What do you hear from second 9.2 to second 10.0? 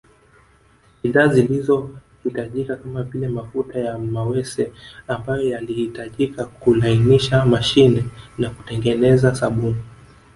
sabuni